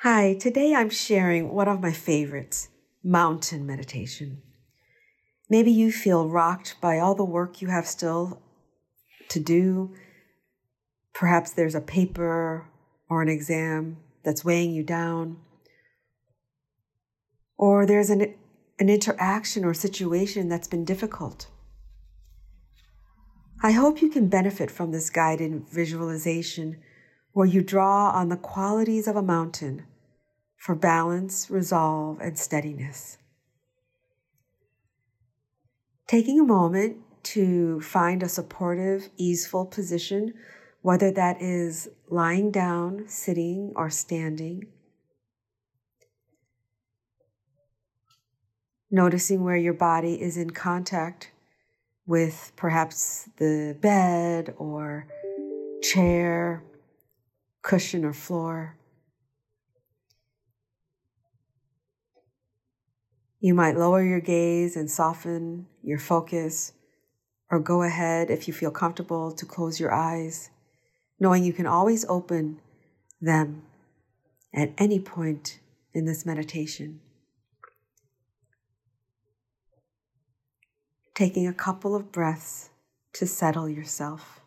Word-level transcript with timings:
Hi, 0.00 0.34
today 0.34 0.74
I'm 0.74 0.90
sharing 0.90 1.54
one 1.54 1.68
of 1.68 1.80
my 1.80 1.90
favorites 1.90 2.68
mountain 3.02 3.64
meditation. 3.64 4.42
Maybe 5.48 5.70
you 5.70 5.90
feel 5.90 6.28
rocked 6.28 6.76
by 6.82 6.98
all 6.98 7.14
the 7.14 7.24
work 7.24 7.62
you 7.62 7.68
have 7.68 7.86
still 7.86 8.42
to 9.30 9.40
do. 9.40 9.94
Perhaps 11.14 11.52
there's 11.52 11.74
a 11.74 11.80
paper 11.80 12.66
or 13.08 13.22
an 13.22 13.30
exam 13.30 13.96
that's 14.22 14.44
weighing 14.44 14.72
you 14.72 14.82
down. 14.82 15.38
Or 17.56 17.86
there's 17.86 18.10
an, 18.10 18.34
an 18.78 18.90
interaction 18.90 19.64
or 19.64 19.72
situation 19.72 20.50
that's 20.50 20.68
been 20.68 20.84
difficult. 20.84 21.48
I 23.62 23.70
hope 23.70 24.02
you 24.02 24.10
can 24.10 24.28
benefit 24.28 24.70
from 24.70 24.92
this 24.92 25.08
guided 25.08 25.66
visualization 25.70 26.82
where 27.36 27.46
you 27.46 27.60
draw 27.60 28.08
on 28.12 28.30
the 28.30 28.36
qualities 28.38 29.06
of 29.06 29.14
a 29.14 29.20
mountain 29.20 29.84
for 30.56 30.74
balance, 30.74 31.50
resolve, 31.50 32.18
and 32.18 32.38
steadiness. 32.38 33.18
Taking 36.06 36.40
a 36.40 36.44
moment 36.44 36.96
to 37.24 37.78
find 37.82 38.22
a 38.22 38.28
supportive, 38.30 39.10
easeful 39.18 39.66
position, 39.66 40.32
whether 40.80 41.10
that 41.10 41.42
is 41.42 41.90
lying 42.08 42.50
down, 42.50 43.04
sitting, 43.06 43.70
or 43.76 43.90
standing. 43.90 44.68
Noticing 48.90 49.44
where 49.44 49.58
your 49.58 49.74
body 49.74 50.22
is 50.22 50.38
in 50.38 50.52
contact 50.52 51.32
with 52.06 52.52
perhaps 52.56 53.28
the 53.36 53.76
bed 53.78 54.54
or 54.56 55.06
chair, 55.82 56.62
cushion, 57.66 58.04
or 58.04 58.12
floor. 58.12 58.76
You 63.40 63.54
might 63.54 63.76
lower 63.76 64.02
your 64.02 64.20
gaze 64.20 64.76
and 64.76 64.90
soften 64.90 65.66
your 65.82 65.98
focus, 65.98 66.72
or 67.50 67.58
go 67.58 67.82
ahead 67.82 68.30
if 68.30 68.46
you 68.46 68.54
feel 68.54 68.70
comfortable 68.70 69.32
to 69.32 69.44
close 69.44 69.80
your 69.80 69.92
eyes, 69.92 70.50
knowing 71.18 71.44
you 71.44 71.52
can 71.52 71.66
always 71.66 72.04
open 72.08 72.60
them 73.20 73.62
at 74.54 74.72
any 74.78 75.00
point 75.00 75.58
in 75.92 76.04
this 76.04 76.24
meditation. 76.24 77.00
taking 81.16 81.48
a 81.48 81.52
couple 81.52 81.96
of 81.96 82.12
breaths 82.12 82.68
to 83.14 83.26
settle 83.26 83.68
yourself. 83.68 84.42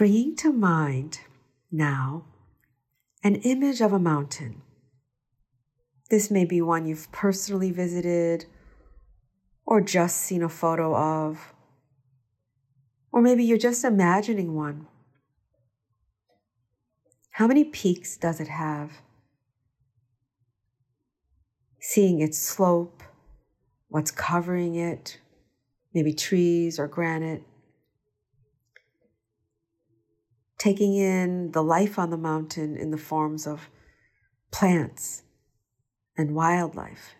Bringing 0.00 0.34
to 0.36 0.50
mind 0.50 1.20
now 1.70 2.24
an 3.22 3.34
image 3.34 3.82
of 3.82 3.92
a 3.92 3.98
mountain. 3.98 4.62
This 6.08 6.30
may 6.30 6.46
be 6.46 6.62
one 6.62 6.86
you've 6.86 7.12
personally 7.12 7.70
visited 7.70 8.46
or 9.66 9.82
just 9.82 10.16
seen 10.16 10.42
a 10.42 10.48
photo 10.48 10.96
of, 10.96 11.52
or 13.12 13.20
maybe 13.20 13.44
you're 13.44 13.58
just 13.58 13.84
imagining 13.84 14.54
one. 14.54 14.86
How 17.32 17.46
many 17.46 17.64
peaks 17.64 18.16
does 18.16 18.40
it 18.40 18.48
have? 18.48 19.02
seeing 21.78 22.22
its 22.22 22.38
slope, 22.38 23.02
what's 23.88 24.10
covering 24.10 24.76
it, 24.76 25.18
maybe 25.92 26.14
trees 26.14 26.78
or 26.78 26.88
granite. 26.88 27.42
Taking 30.60 30.94
in 30.94 31.50
the 31.50 31.62
life 31.62 31.98
on 31.98 32.10
the 32.10 32.16
mountain 32.16 32.76
in 32.76 32.92
the 32.92 32.98
forms 32.98 33.46
of 33.46 33.68
plants 34.52 35.22
and 36.16 36.34
wildlife. 36.34 37.14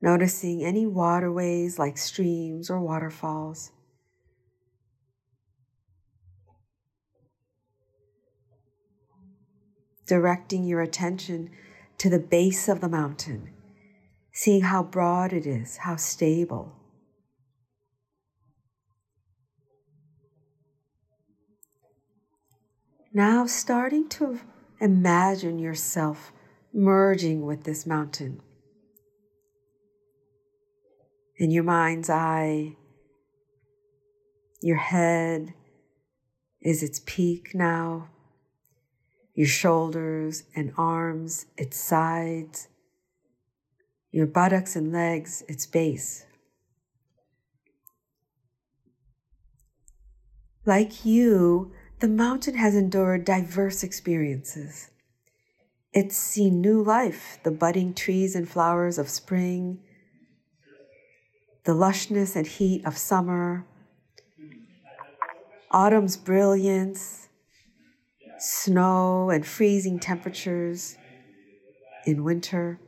Noticing 0.00 0.62
any 0.62 0.86
waterways 0.86 1.78
like 1.78 1.98
streams 1.98 2.68
or 2.70 2.78
waterfalls. 2.78 3.72
directing 10.06 10.64
your 10.64 10.82
attention 10.82 11.50
to 11.98 12.10
the 12.10 12.18
base 12.18 12.68
of 12.68 12.80
the 12.80 12.88
mountain, 12.88 13.50
seeing 14.32 14.62
how 14.62 14.82
broad 14.82 15.32
it 15.32 15.46
is, 15.46 15.78
how 15.78 15.96
stable. 15.96 16.72
Now, 23.14 23.46
starting 23.46 24.08
to 24.10 24.40
imagine 24.80 25.58
yourself 25.58 26.32
merging 26.72 27.46
with 27.46 27.64
this 27.64 27.86
mountain. 27.86 28.42
In 31.36 31.50
your 31.50 31.64
mind's 31.64 32.10
eye, 32.10 32.76
your 34.60 34.76
head 34.76 35.54
is 36.60 36.82
its 36.82 37.00
peak 37.06 37.54
now 37.54 38.08
your 39.34 39.48
shoulders 39.48 40.44
and 40.54 40.72
arms, 40.78 41.46
its 41.56 41.76
sides, 41.76 42.68
your 44.12 44.26
buttocks 44.26 44.76
and 44.76 44.92
legs, 44.92 45.42
its 45.48 45.66
base. 45.66 46.24
Like 50.64 51.04
you, 51.04 51.72
the 52.04 52.10
mountain 52.10 52.56
has 52.56 52.74
endured 52.74 53.24
diverse 53.24 53.82
experiences. 53.82 54.90
It's 55.94 56.14
seen 56.14 56.60
new 56.60 56.82
life, 56.82 57.38
the 57.44 57.50
budding 57.50 57.94
trees 57.94 58.36
and 58.36 58.46
flowers 58.46 58.98
of 58.98 59.08
spring, 59.08 59.80
the 61.64 61.72
lushness 61.72 62.36
and 62.36 62.46
heat 62.46 62.84
of 62.84 62.98
summer, 62.98 63.64
autumn's 65.70 66.18
brilliance, 66.18 67.30
snow 68.38 69.30
and 69.30 69.46
freezing 69.46 69.98
temperatures 69.98 70.98
in 72.04 72.22
winter. 72.22 72.78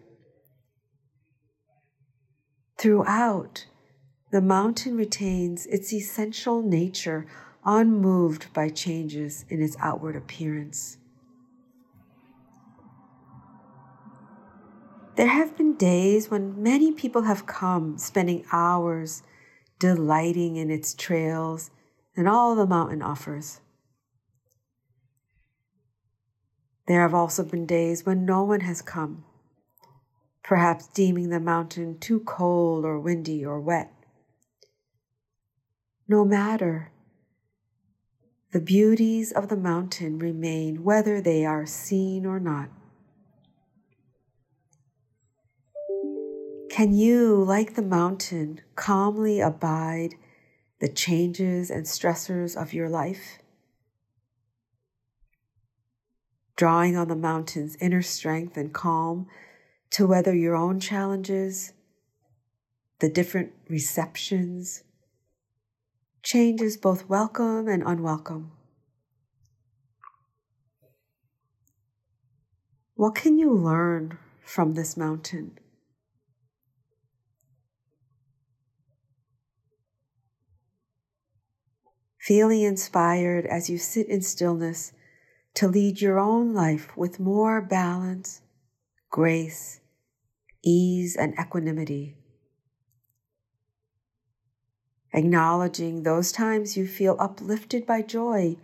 Throughout, 2.77 3.65
the 4.31 4.43
mountain 4.43 4.95
retains 4.95 5.65
its 5.65 5.91
essential 5.91 6.61
nature, 6.61 7.27
unmoved 7.67 8.47
by 8.55 8.69
changes 8.69 9.45
in 9.51 9.61
its 9.61 9.77
outward 9.81 10.15
appearance. 10.17 10.99
There 15.17 15.27
have 15.27 15.57
been 15.57 15.75
days 15.75 16.31
when 16.31 16.63
many 16.63 16.93
people 16.93 17.23
have 17.23 17.47
come, 17.47 17.99
spending 17.99 18.45
hours 18.53 19.23
delighting 19.79 20.57
in 20.57 20.71
its 20.71 20.95
trails 20.95 21.71
and 22.17 22.29
all 22.29 22.55
the 22.55 22.67
mountain 22.67 23.03
offers. 23.03 23.61
There 26.87 27.01
have 27.01 27.15
also 27.15 27.43
been 27.43 27.67
days 27.67 28.07
when 28.07 28.25
no 28.25 28.45
one 28.45 28.61
has 28.61 28.81
come, 28.81 29.25
perhaps 30.45 30.87
deeming 30.87 31.31
the 31.31 31.41
mountain 31.41 31.99
too 31.99 32.21
cold 32.21 32.85
or 32.85 33.01
windy 33.01 33.45
or 33.45 33.59
wet. 33.59 33.93
No 36.07 36.25
matter, 36.25 36.93
the 38.57 38.63
beauties 38.63 39.33
of 39.33 39.51
the 39.51 39.57
mountain 39.57 40.19
remain 40.19 40.83
whether 40.83 41.21
they 41.21 41.45
are 41.45 41.67
seen 41.67 42.25
or 42.25 42.41
not. 42.41 42.71
Can 46.71 46.95
you, 46.95 47.45
like 47.45 47.75
the 47.75 47.83
mountain, 47.83 48.63
calmly 48.75 49.41
abide 49.41 50.15
the 50.81 50.89
changes 50.89 51.71
and 51.71 51.85
stressors 51.85 52.57
of 52.57 52.73
your 52.73 52.89
life? 52.89 53.41
drawing 56.57 56.97
on 56.97 57.09
the 57.09 57.15
mountain's 57.15 57.77
inner 57.83 58.01
strength 58.01 58.57
and 58.57 58.73
calm 58.73 59.27
to 59.91 60.07
weather 60.07 60.35
your 60.35 60.57
own 60.57 60.81
challenges, 60.81 61.75
the 63.01 63.11
different 63.11 63.53
receptions, 63.69 64.83
changes 66.27 66.77
both 66.77 67.09
welcome 67.09 67.69
and 67.69 67.85
unwelcome. 67.87 68.51
What 72.97 73.15
can 73.15 73.39
you 73.39 73.55
learn 73.55 74.19
from 74.45 74.75
this 74.75 74.97
mountain? 74.97 75.57
Feeling 82.19 82.63
inspired 82.63 83.47
as 83.47 83.71
you 83.71 83.79
sit 83.79 84.09
in 84.09 84.21
stillness 84.21 84.93
to 85.55 85.69
lead 85.69 86.01
your 86.01 86.19
own 86.19 86.53
life 86.53 86.89
with 86.97 87.21
more 87.21 87.63
balance, 87.63 88.41
grace, 89.11 89.79
ease, 90.65 91.15
and 91.15 91.35
equanimity. 91.39 92.17
Acknowledging 95.17 96.03
those 96.03 96.31
times 96.31 96.77
you 96.77 96.87
feel 96.87 97.17
uplifted 97.19 97.87
by 97.87 98.03
joy 98.03 98.57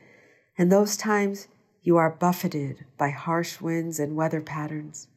and 0.56 0.70
those 0.70 0.96
times 0.96 1.48
you 1.82 1.96
are 1.96 2.10
buffeted 2.10 2.84
by 2.96 3.10
harsh 3.10 3.60
winds 3.60 3.98
and 3.98 4.14
weather 4.14 4.40
patterns. 4.40 5.08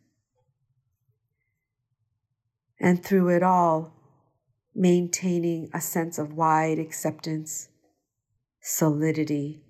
And 2.80 3.04
through 3.04 3.30
it 3.30 3.44
all, 3.44 3.94
maintaining 4.74 5.70
a 5.74 5.80
sense 5.80 6.18
of 6.18 6.34
wide 6.34 6.80
acceptance, 6.80 7.70
solidity, 8.62 9.62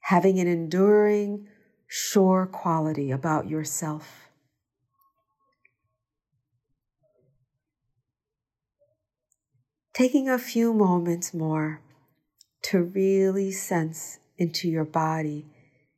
having 0.00 0.38
an 0.38 0.46
enduring, 0.46 1.48
sure 1.86 2.46
quality 2.46 3.10
about 3.10 3.48
yourself. 3.48 4.25
Taking 9.96 10.28
a 10.28 10.36
few 10.36 10.74
moments 10.74 11.32
more 11.32 11.80
to 12.64 12.82
really 12.82 13.50
sense 13.50 14.18
into 14.36 14.68
your 14.68 14.84
body, 14.84 15.46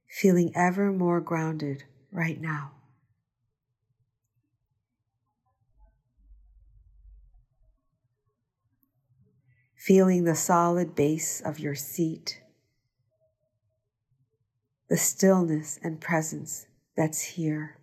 feeling 0.09 0.53
ever 0.55 0.93
more 0.93 1.21
grounded 1.21 1.83
right 2.13 2.41
now. 2.41 2.71
Feeling 9.75 10.23
the 10.23 10.37
solid 10.37 10.95
base 10.95 11.41
of 11.41 11.59
your 11.59 11.75
seat, 11.75 12.41
the 14.89 14.97
stillness 14.97 15.81
and 15.83 16.01
presence 16.01 16.69
that's 16.97 17.23
here. 17.23 17.78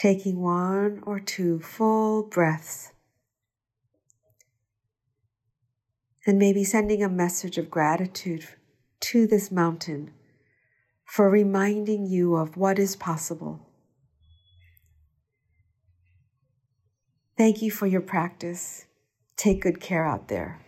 Taking 0.00 0.40
one 0.40 1.02
or 1.04 1.20
two 1.20 1.60
full 1.60 2.22
breaths, 2.22 2.92
and 6.26 6.38
maybe 6.38 6.64
sending 6.64 7.02
a 7.02 7.08
message 7.08 7.58
of 7.58 7.70
gratitude 7.70 8.46
to 9.00 9.26
this 9.26 9.50
mountain 9.50 10.10
for 11.04 11.28
reminding 11.28 12.06
you 12.06 12.36
of 12.36 12.56
what 12.56 12.78
is 12.78 12.96
possible. 12.96 13.66
Thank 17.36 17.60
you 17.62 17.70
for 17.70 17.86
your 17.86 18.02
practice. 18.02 18.86
Take 19.36 19.62
good 19.62 19.80
care 19.80 20.06
out 20.06 20.28
there. 20.28 20.60